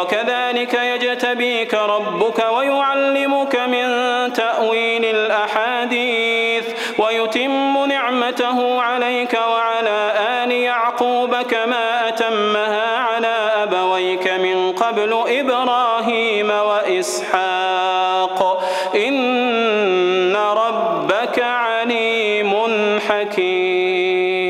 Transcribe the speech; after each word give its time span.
وكذلك 0.00 0.74
يجتبيك 0.74 1.74
ربك 1.74 2.44
ويعلمك 2.52 3.56
من 3.56 3.88
تأويل 4.32 5.04
الأحاديث 5.04 6.64
ويتم 6.98 7.84
نعمته 7.84 8.82
عليك 8.82 9.34
وعلى 9.34 10.12
آل 10.44 10.52
يعقوب 10.52 11.36
كما 11.36 12.08
أتمها 12.08 12.96
على 12.96 13.50
أبويك 13.62 14.28
من 14.28 14.72
قبل 14.72 15.24
إبراهيم 15.28 16.50
وإسحاق. 16.50 17.90
إن 18.94 20.36
ربك 20.36 21.38
عليم 21.42 22.54
حكيم. 23.08 24.40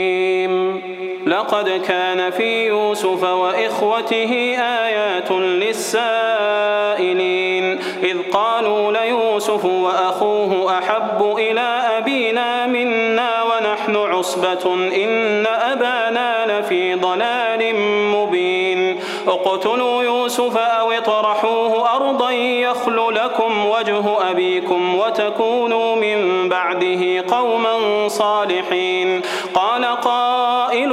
لقد 1.26 1.68
كان 1.88 2.30
في 2.30 2.66
يوسف 2.66 3.22
وإخوته 3.22 4.56
آيات 4.58 4.89
للسائلين 5.94 7.78
إذ 8.02 8.16
قالوا 8.33 8.92
ليوسف 8.92 9.64
وأخوه 9.64 10.78
أحب 10.78 11.36
إلى 11.38 11.82
أبينا 11.98 12.66
منا 12.66 13.42
ونحن 13.42 13.97
عصبة 13.97 14.74
إن 14.74 15.47
أبانا 15.47 16.60
لفي 16.60 16.94
ضلال 16.94 17.74
مبين. 18.14 19.00
اقتلوا 19.28 20.02
يوسف 20.02 20.56
أو 20.58 20.91
اطرحوه 20.91 21.97
أرضا 21.97 22.30
يخل 22.30 23.14
لكم 23.14 23.66
وجه 23.66 24.30
أبيكم 24.30 24.94
وتكونوا 24.94 25.97
من 25.97 26.48
بعده 26.48 27.25
قوما 27.36 28.08
صالحين. 28.08 29.22
قال 29.54 29.84
قائل 29.84 30.92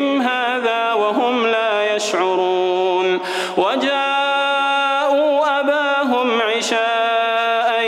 بأمرهم 0.00 0.22
هذا 0.22 0.92
وهم 0.92 1.46
لا 1.46 1.96
يشعرون. 1.96 3.20
وجاءوا 3.56 5.60
أباهم 5.60 6.42
عشاء 6.42 7.82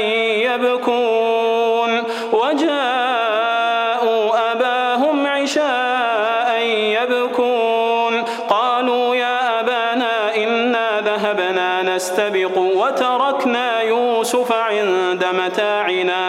يبكون. 0.48 2.02
وجاءوا 2.32 4.52
أباهم 4.52 5.26
عشاء 5.26 6.60
يبكون. 6.96 8.25
قالوا 8.48 9.16
يا 9.16 9.60
أبانا 9.60 10.36
إنا 10.36 11.00
ذهبنا 11.00 11.82
نستبق 11.82 12.58
وتركنا 12.58 13.82
يوسف 13.82 14.52
عند 14.52 15.25
متاعنا. 15.25 16.27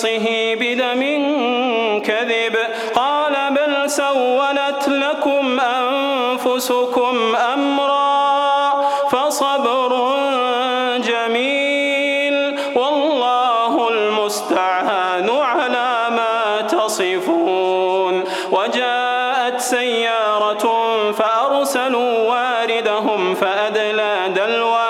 قميصه 0.00 0.54
بدم 0.54 1.02
كذب. 2.00 2.56
قال 2.94 3.34
بل 3.50 3.90
سولت 3.90 4.88
لكم 4.88 5.60
أنفسكم 5.60 7.36
أمرا 7.54 8.80
فصبر 9.10 9.92
جميل. 10.98 12.58
والله 12.74 13.88
المستعان 13.88 15.30
على 15.30 16.10
ما 16.10 16.60
تصفون. 16.68 18.24
وجاءت 18.52 19.60
سيارة 19.60 20.64
فأرسلوا 21.12 22.18
واردهم 22.30 23.34
فأدلى 23.34 24.16
دلوه 24.36 24.89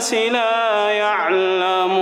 الناس 0.00 0.14
لا 0.14 0.90
يعلمون. 0.90 2.00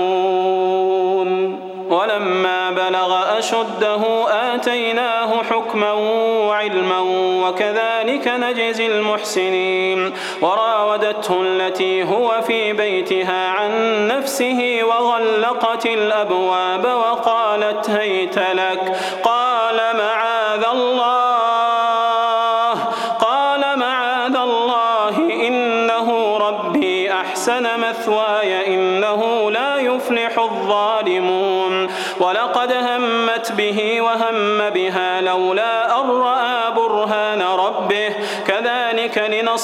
ولما 1.90 2.70
بلغ 2.70 3.38
أشده 3.38 4.26
آتيناه 4.54 5.42
حكما 5.42 5.92
وعلما 5.92 7.00
وكذلك 7.46 8.28
نجزي 8.28 8.86
المحسنين. 8.86 10.12
وراودته 10.42 11.42
التي 11.42 12.02
هو 12.02 12.40
في 12.46 12.72
بيتها 12.72 13.48
عن 13.48 13.70
نفسه 14.06 14.80
وغلقت 14.82 15.86
الأبواب 15.86 16.84
وقالت 16.84 17.90
هيت 17.90 18.38
لك. 18.38 18.96
قال 19.22 19.37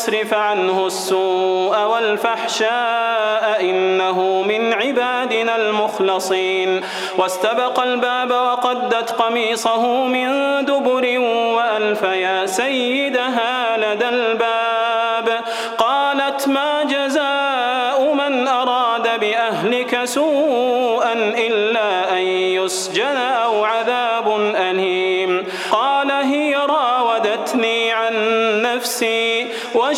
لنصرف 0.08 0.34
عنه 0.34 0.86
السوء 0.86 1.78
والفحشاء 1.78 3.60
إنه 3.60 4.42
من 4.42 4.72
عبادنا 4.72 5.56
المخلصين. 5.56 6.80
واستبق 7.18 7.80
الباب 7.80 8.30
وقدت 8.30 9.10
قميصه 9.10 10.06
من 10.06 10.28
دبر 10.64 11.18
وألف 11.56 12.02
يا 12.02 12.46
سيدها 12.46 13.76
لدى 13.76 14.08
الباب. 14.08 15.40
قالت 15.78 16.48
ما 16.48 16.84
جزاء 16.84 18.14
من 18.14 18.48
أراد 18.48 19.20
بأهلك 19.20 20.04
سوءا 20.04 21.12
إلا 21.12 22.12
أن 22.12 22.22
يسجن 22.58 23.33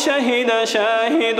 وشهد 0.07 0.63
شاهد 0.63 1.39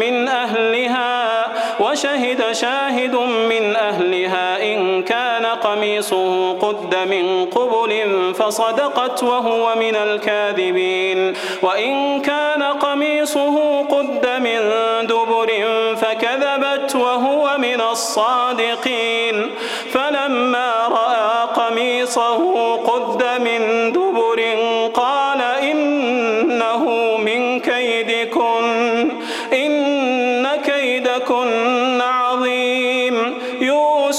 من 0.00 0.28
أهلها 0.28 1.46
وشهد 1.80 2.52
شاهد 2.52 3.14
من 3.48 3.76
أهلها. 3.76 4.62
إن 4.62 5.02
كان 5.02 5.46
قميصه 5.46 6.52
قد 6.52 6.96
من 6.96 7.46
قبل 7.46 7.92
فصدقت 8.34 9.22
وهو 9.22 9.74
من 9.74 9.96
الكاذبين. 9.96 11.34
وإن 11.62 12.20
كان 12.20 12.62
قميصه 12.62 13.82
قد 13.82 14.26
من 14.26 14.60
دبر 15.06 15.50
فكذبت 15.96 16.96
وهو 16.96 17.58
من 17.58 17.80
الصادقين. 17.80 18.75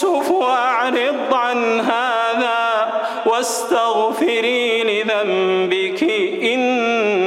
يوسف 0.08 0.32
أعرض 0.42 1.34
عن 1.34 1.80
هذا 1.80 2.88
واستغفري 3.26 4.84
لذنبك 4.84 6.04
إنك 6.44 7.27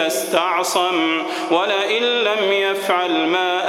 فاستعصم 0.00 1.22
ولئن 1.50 2.02
لم 2.02 2.52
يفعل 2.52 3.26
ما 3.26 3.59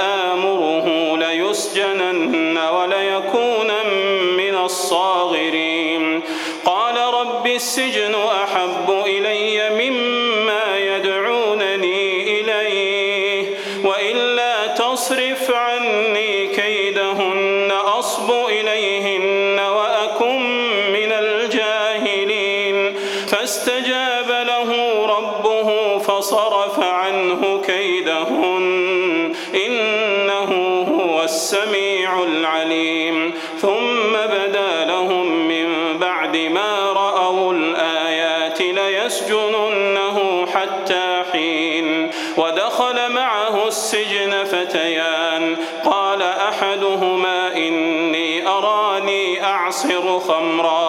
السميع 31.52 32.22
العليم. 32.22 33.34
ثم 33.60 34.12
بدا 34.12 34.84
لهم 34.84 35.48
من 35.48 35.98
بعد 35.98 36.36
ما 36.36 36.92
رأوا 36.92 37.52
الآيات 37.52 38.60
ليسجننه 38.60 40.46
حتى 40.54 41.22
حين. 41.32 42.10
ودخل 42.36 43.12
معه 43.12 43.68
السجن 43.68 44.44
فتيان. 44.44 45.56
قال 45.84 46.22
أحدهما 46.22 47.56
إني 47.56 48.48
أراني 48.48 49.44
أعصر 49.44 50.18
خمرا. 50.18 50.81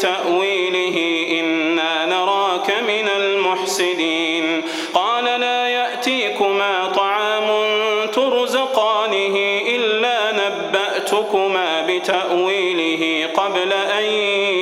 بتأويله 0.00 1.26
إنا 1.40 2.06
نراك 2.06 2.70
من 2.88 3.08
المحسنين. 3.16 4.62
قال 4.94 5.24
لا 5.24 5.68
يأتيكما 5.68 6.86
طعام 6.86 7.48
ترزقانه 8.12 9.60
إلا 9.68 10.32
نبأتكما 10.32 11.86
بتأويله 11.88 13.28
قبل 13.34 13.72
أن 13.72 14.04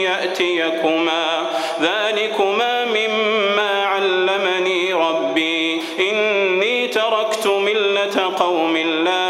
يأتيكما. 0.02 1.46
ذلكما 1.80 2.84
مما 2.84 3.84
علمني 3.84 4.92
ربي. 4.92 5.82
إني 6.00 6.86
تركت 6.86 7.46
ملة 7.46 8.34
قوم 8.38 8.76
لا 8.76 9.27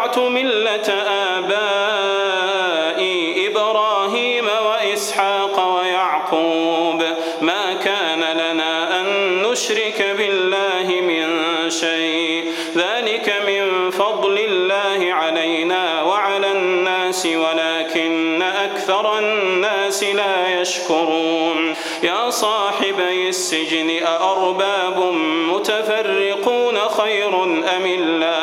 واتبعت 0.00 0.18
ملة 0.18 0.88
آبائي 1.36 3.18
إبراهيم 3.46 4.48
وإسحاق 4.66 5.76
ويعقوب. 5.76 7.02
ما 7.42 7.74
كان 7.84 8.20
لنا 8.20 9.00
أن 9.00 9.06
نشرك 9.42 10.14
بالله 10.18 11.00
من 11.00 11.26
شيء. 11.70 12.52
ذلك 12.76 13.34
من 13.46 13.90
فضل 13.90 14.38
الله 14.38 15.14
علينا 15.14 16.02
وعلى 16.02 16.52
الناس 16.52 17.26
ولكن 17.26 18.42
أكثر 18.42 19.18
الناس 19.18 20.04
لا 20.04 20.60
يشكرون. 20.60 21.74
يا 22.02 22.30
صاحبي 22.30 23.28
السجن 23.28 24.06
أأرباب 24.06 25.12
متفرقون 25.52 26.78
خير 26.88 27.44
أم 27.44 27.86
الله؟ 27.86 28.39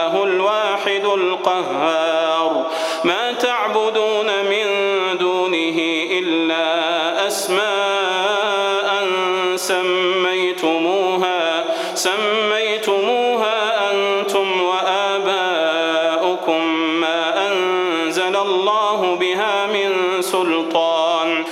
الله 18.49 19.15
بها 19.15 19.65
من 19.65 20.21
سلطان. 20.21 21.43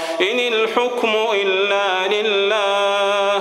الحكم 0.66 1.16
إلا 1.34 2.08
لله 2.16 3.38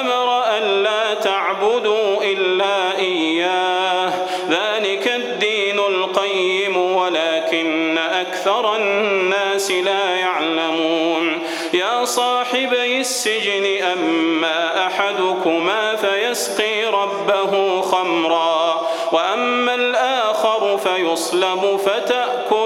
أمر 0.00 0.28
أن 0.58 0.62
لا 0.82 1.14
تعبدوا 1.14 2.22
إلا 2.22 2.98
إياه. 2.98 4.12
ذلك 4.50 5.12
الدين 5.14 5.78
القيم 5.78 6.76
ولكن 6.76 7.98
أكثر 7.98 8.76
الناس 8.76 9.70
لا 9.70 10.14
يعلمون. 10.16 11.42
يا 11.72 12.04
صاحبي 12.04 13.00
السجن 13.00 13.66
أما 13.92 14.86
أحدكما 14.86 15.96
فيسقي 15.96 16.84
ربه 16.84 17.80
خمرا 17.80 18.80
وأما 19.12 19.74
الآخر 19.74 20.78
فيصلب 20.78 21.80
فتأكل 21.86 22.65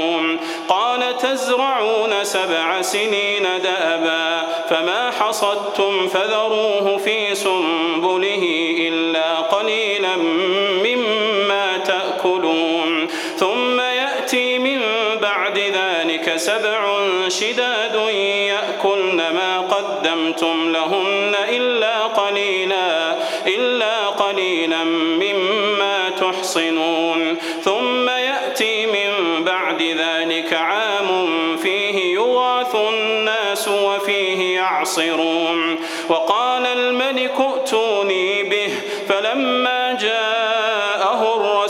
تزرعون 1.21 2.23
سبع 2.23 2.81
سنين 2.81 3.43
دأبا 3.63 4.41
فما 4.69 5.11
حصدتم 5.11 6.07
فذروه 6.07 6.97
في 6.97 7.35
سنبله 7.35 8.43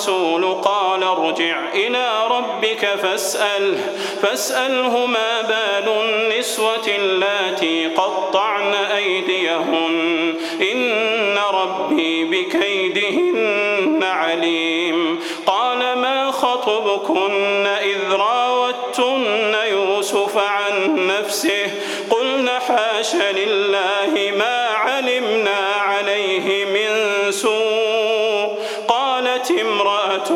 الرسول 0.01 0.53
قال 0.53 1.03
ارجع 1.03 1.69
إلى 1.73 2.27
ربك 2.31 2.85
فاسأله 2.85 3.77
فاسأله 4.21 5.05
ما 5.05 5.41
بال 5.41 5.87
النسوة 5.89 6.87
اللاتي 6.87 7.87
قطعن 7.87 8.73
أيديهن 8.73 10.35
إن 10.71 11.37
ربي 11.53 12.23
بكيدهن 12.23 14.03
عليم. 14.03 15.19
قال 15.45 15.77
ما 15.77 16.31
خطبكن 16.31 17.67
إذ 17.67 18.11
راوتن 18.11 19.55
يوسف 19.71 20.37
عن 20.37 21.07
نفسه؟ 21.07 21.71
قلنا 22.09 22.59
حاش 22.59 23.15
لله 23.15 24.00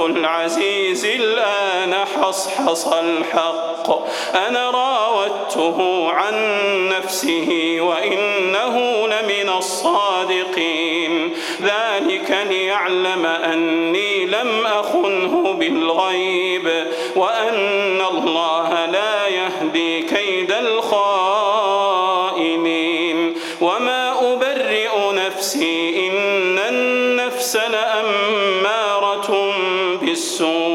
العزيز 0.06 1.06
الآن 1.06 1.94
حصحص 1.94 2.88
الحق. 2.88 4.06
أنا 4.48 4.70
راودته 4.70 6.10
عن 6.12 6.36
نفسه 6.90 7.78
وإنه 7.80 9.08
لمن 9.08 9.50
الصادقين. 9.58 11.34
ذلك 11.62 12.38
ليعلم 12.50 13.26
أني 13.26 14.26
لم 14.26 14.66
أخنه 14.66 15.54
بالغيب 15.60 16.88
وأن 17.16 18.02
الله 18.02 18.86
لا 18.86 19.28
يهدي 19.28 20.02
كيد 20.02 20.52
الخائنين. 20.52 20.96
وما 23.62 24.34
أبرئ 24.34 25.14
نفسي 25.14 26.08
إن 26.08 26.60
النفس 26.60 27.56
لأمارة 27.56 28.85
isso 30.16 30.75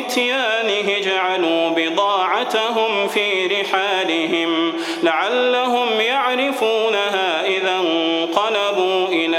وقال 0.00 0.10
لفتيانه 0.10 0.96
اجعلوا 0.96 1.68
بضاعتهم 1.68 3.08
في 3.08 3.46
رحالهم 3.46 4.72
لعلهم 5.02 6.00
يعرفونها 6.00 7.44
إذا 7.46 7.76
انقلبوا 7.76 9.08
إلى 9.08 9.29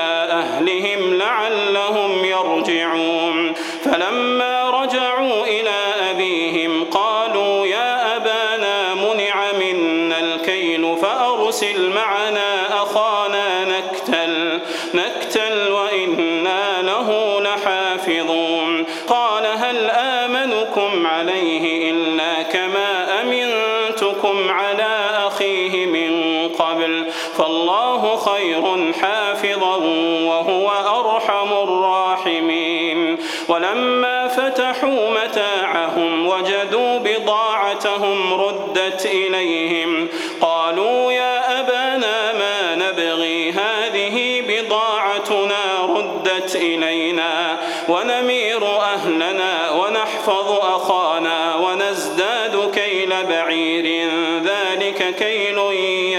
ردت 38.92 39.06
إليهم. 39.06 40.08
قالوا 40.42 41.12
يا 41.12 41.60
أبانا 41.60 42.34
ما 42.34 42.76
نبغي 42.76 43.52
هذه 43.52 44.44
بضاعتنا 44.48 45.86
ردت 45.86 46.56
إلينا. 46.56 47.58
ونمير 47.90 48.68
أهلنا 48.68 49.72
ونحفظ 49.72 50.52
أخانا 50.52 51.56
ونزداد 51.56 52.72
كيل 52.74 53.14
بعير. 53.30 54.10
ذلك 54.44 55.16
كيل 55.16 55.58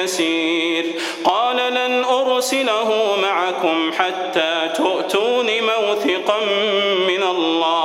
يسير. 0.03 0.85
قال 1.25 1.57
لن 1.57 2.05
أرسله 2.05 3.17
معكم 3.23 3.93
حتى 3.99 4.71
تؤتون 4.77 5.47
موثقا 5.47 6.39
من 7.09 7.23
الله. 7.23 7.82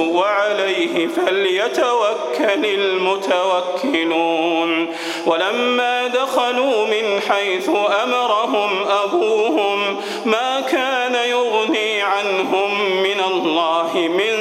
وعليه 0.00 1.06
فليتوكل 1.06 2.66
المتوكلون. 3.86 4.26
ولما 5.26 6.06
دخلوا 6.06 6.86
من 6.86 7.20
حيث 7.28 7.70
أمرهم 8.02 8.86
أبوهم 9.04 10.00
ما 10.24 10.60
كان 10.60 11.14
يغني 11.14 12.02
عنهم 12.02 13.00
من 13.02 13.20
الله 13.30 13.92
من 13.94 14.34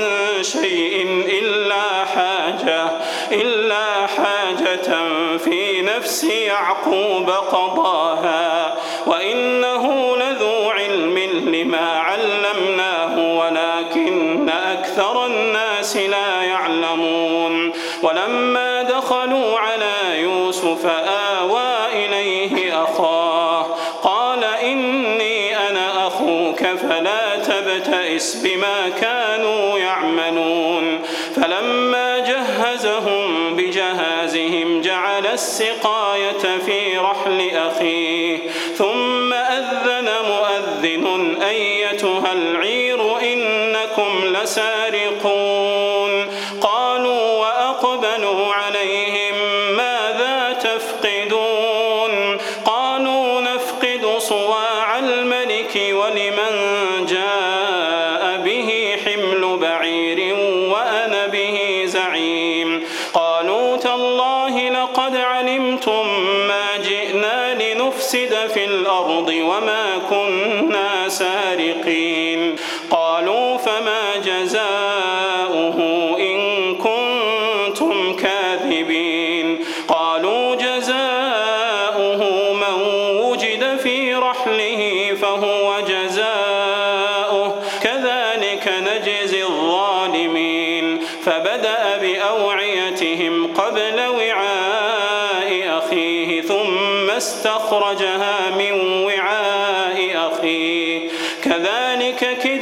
شيء 0.44 1.24
إلا 1.41 2.06
حاجة 2.06 2.91
إلا 3.32 4.08
حاجة 4.08 4.89
في 5.38 5.82
نفس 5.82 6.24
يعقوب 6.24 7.30
قضاها. 7.30 8.76
تبتئس 28.15 28.36
بما 28.36 28.89
كانوا 28.89 29.80
يعملون. 29.80 31.01
فلما 31.36 32.19
جهزهم 32.19 33.56
بجهازهم 33.56 34.82
جعل 34.82 35.28
السقاية 35.28 36.58
في 36.65 36.97
رحل 36.97 37.49
أخيه. 37.56 38.38
ثم 38.78 39.34
أذن 39.34 40.10
مؤذن 40.28 41.38
أيتها 41.41 42.34
العير 42.34 43.19
إنكم 43.21 44.25
لسارقون. 44.25 45.74
أخيه 100.45 100.99
كذلك 101.43 102.38
كدنا 102.43 102.55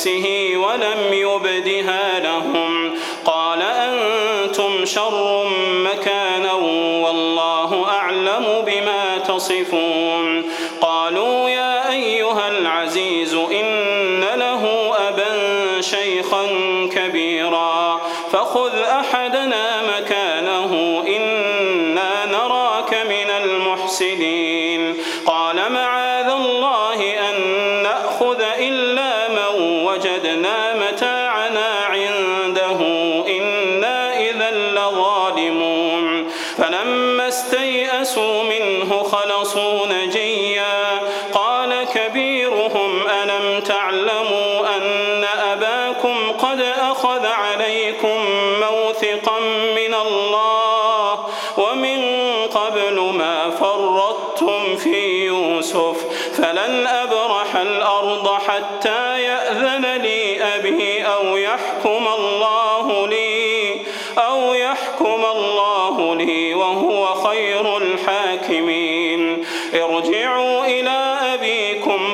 نفسه 0.00 0.52
ولم 0.56 1.12
يبدها 1.12 2.20
لهم. 2.20 2.94
قال 3.24 3.62
أنتم 3.62 4.84
شر 4.84 5.48
مكانا 5.84 6.52
والله 7.04 7.86
أعلم 7.88 8.64
بما 8.66 9.18
تصفون. 9.28 10.44
قالوا 10.80 11.48
يا 11.50 11.92
أيها 11.92 12.48
العزيز 12.48 13.34
إن 13.34 14.20
له 14.20 14.92
أبا 15.08 15.80
شيخا 15.80 16.46
كبيرا 16.92 18.00
فخذ 18.32 18.78
أحدنا 18.78 19.82
مكانه 19.82 21.02
إنا 21.16 22.26
نراك 22.26 22.94
من 22.94 23.30
المحسنين. 23.30 24.69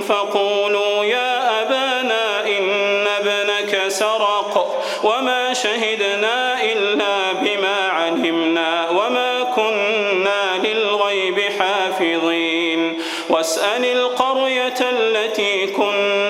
فقولوا 0.01 1.05
يا 1.05 1.63
أبانا 1.63 2.47
إن 2.59 3.07
ابنك 3.07 3.89
سرق 3.89 4.83
وما 5.05 5.55
شهدنا 5.55 6.63
إلا 6.63 7.33
بما 7.33 7.89
علمنا 7.89 8.91
وما 8.91 9.43
كنا 9.57 10.43
للغيب 10.65 11.41
حافظين 11.59 12.99
واسأل 13.31 13.85
القرية 13.85 14.75
التي 14.81 15.67
كنا 15.67 16.26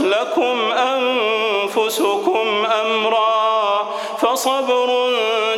لكم 0.00 0.72
أنفسكم 0.72 2.66
أمرا 2.84 3.88
فصبر 4.18 5.10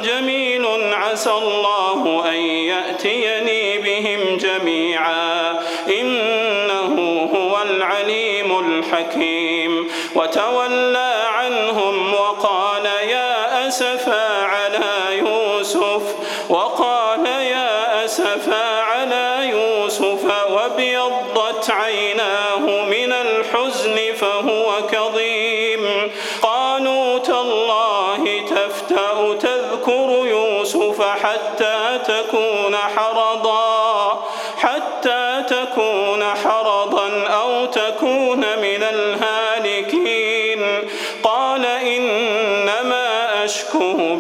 جميل 0.05 0.67
عسى 0.95 1.31
الله 1.31 2.25
أن 2.29 2.35
يأتيني 2.73 3.79
بهم 3.79 4.37
جميعا 4.37 5.61
إنه 6.01 7.29
هو 7.35 7.63
العليم 7.63 8.59
الحكيم. 8.59 9.89
وتولى 10.15 11.15
عنهم 11.29 12.15
وقال 12.15 12.85
يا 12.87 13.69
أسفا 13.69 14.45
على 14.45 15.19
يوسف 15.19 16.03
وقال 16.49 16.88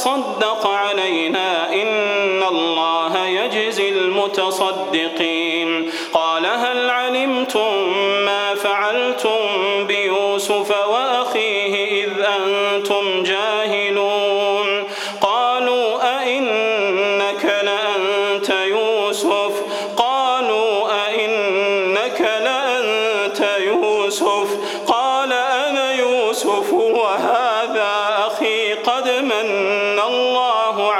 تصدق 0.00 0.66
علينا 0.66 1.72
إن 1.72 2.42
الله 2.42 3.26
يجزي 3.26 3.88
المتصدقين. 3.88 5.90
قال 6.12 6.46
هل 6.46 6.90
علمتم 6.90 7.94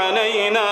علينا 0.01 0.69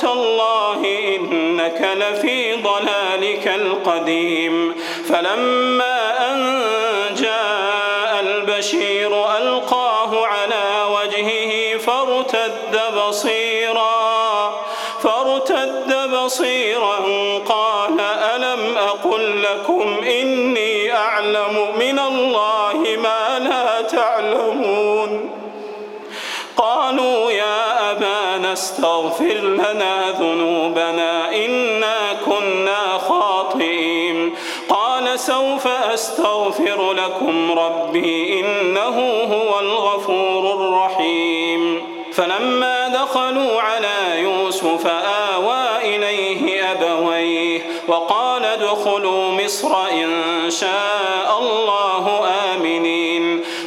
تالله 0.00 0.80
إنك 1.14 1.80
لفي 1.96 2.54
ضلالك 2.54 3.48
القديم. 3.48 4.74
فلما 5.08 5.97
استغفر 29.18 29.44
لنا 29.44 30.10
ذنوبنا 30.10 31.34
إنا 31.34 32.12
كنا 32.26 32.98
خاطئين. 33.08 34.34
قال 34.68 35.20
سوف 35.20 35.66
أستغفر 35.66 36.92
لكم 36.92 37.58
ربي 37.58 38.40
إنه 38.40 38.98
هو 39.34 39.60
الغفور 39.60 40.54
الرحيم. 40.54 41.82
فلما 42.12 42.88
دخلوا 42.88 43.60
على 43.60 44.22
يوسف 44.22 44.86
آوى 45.34 45.96
إليه 45.96 46.72
أبويه 46.72 47.60
وقال 47.88 48.44
ادخلوا 48.44 49.32
مصر 49.32 49.88
إن 49.90 50.10
شاء 50.50 51.27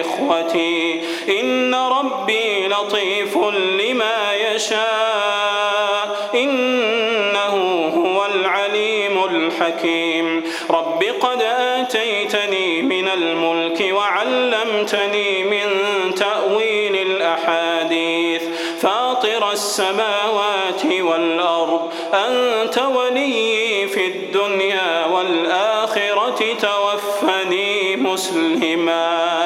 إخوتي 0.00 1.00
إن 1.40 1.74
ربي 1.74 2.68
لطيف 2.68 3.36
لما 3.80 4.34
يشاء 4.34 6.30
إنه 6.34 7.54
هو 7.96 8.26
العليم 8.34 9.24
الحكيم. 9.24 10.44
رب 10.70 11.04
قد 11.20 11.42
آتيتني 11.42 12.82
من 12.82 13.08
الملك 13.08 13.92
وعلمتني 13.92 15.44
من 15.44 15.68
تأويل 16.14 16.96
الأحاديث. 16.96 18.42
فاطر 18.80 19.52
السماوات 19.52 20.86
والأرض 21.00 21.92
أنت 22.14 22.78
ولي 22.78 23.86
في 23.88 24.06
الدنيا 24.06 25.06
والآخرة 25.06 26.54
توفني 26.60 27.96
مسلما. 27.96 29.45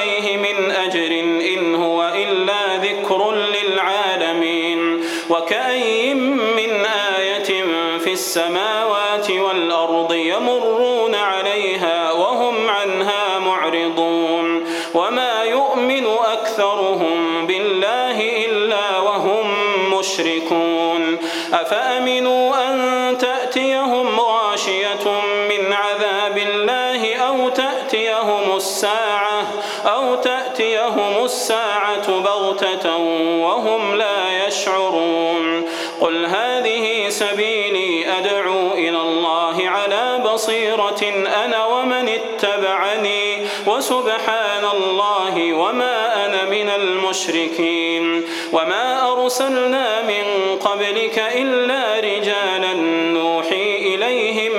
السماوات 8.31 9.31
والأرض 9.31 10.13
يمرون 10.13 11.15
عليها 11.15 12.11
وهم 12.11 12.69
عنها 12.69 13.39
معرضون 13.39 14.63
وما 14.93 15.43
يؤمن 15.43 16.05
أكثرهم 16.33 17.47
بالله 17.47 18.45
إلا 18.45 18.99
وهم 18.99 19.45
مشركون 19.99 21.17
أفأمنوا 21.53 22.71
أن 22.71 23.17
تأتيهم 23.17 24.19
غاشية 24.19 25.05
من 25.49 25.73
عذاب 25.73 26.37
الله 26.37 27.15
أو 27.15 27.49
تأتيهم 27.49 28.55
الساعة 28.55 29.43
أو 29.85 30.15
تأتيهم 30.15 31.25
الساعة 31.25 32.19
بغتة 32.19 32.97
وهم 33.41 33.95
لا 33.95 34.20
بصيرة 40.51 41.25
أنا 41.45 41.65
ومن 41.65 42.09
اتبعني 42.09 43.37
وسبحان 43.67 44.63
الله 44.73 45.53
وما 45.53 46.25
أنا 46.25 46.43
من 46.43 46.69
المشركين. 46.69 48.23
وما 48.53 49.11
أرسلنا 49.11 50.01
من 50.01 50.57
قبلك 50.59 51.23
إلا 51.35 51.99
رجالا 51.99 52.73
نوحي 53.13 53.95
إليهم 53.95 54.51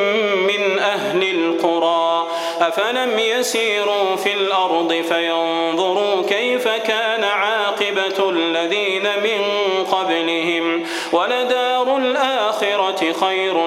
من 0.46 0.78
أهل 0.78 1.22
القرى. 1.22 2.26
أفلم 2.60 3.18
يسيروا 3.18 4.16
في 4.16 4.32
الأرض 4.32 4.92
فينظروا 5.08 6.22
كيف 6.28 6.68
كان 6.68 7.24
عاقبة 7.24 8.30
الذين 8.30 9.02
من 9.02 9.42
قبلهم. 9.84 10.84
ولدار 11.12 11.96
الآخرة 11.96 13.12
خير 13.12 13.66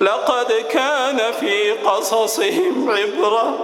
لقد 0.00 0.52
كان 0.52 1.20
في 1.40 1.72
قصصهم 1.72 2.90
عبرة. 2.90 3.58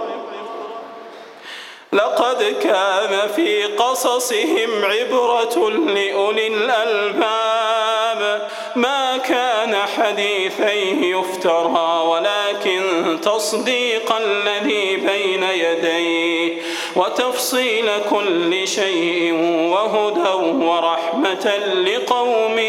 لقد 1.93 2.43
كان 2.61 3.27
في 3.35 3.63
قصصهم 3.63 4.85
عبرة 4.85 5.69
لأولي 5.69 6.47
الألباب. 6.47 8.49
ما 8.75 9.17
كان 9.17 9.75
حديثا 9.75 10.71
يفترى 11.01 12.01
ولكن 12.05 13.17
تصديق 13.21 14.15
الذي 14.15 14.95
بين 14.95 15.43
يديه 15.43 16.61
وتفصيل 16.95 17.85
كل 18.09 18.67
شيء 18.67 19.33
وهدى 19.71 20.63
ورحمة 20.65 21.57
لقوم 21.85 22.59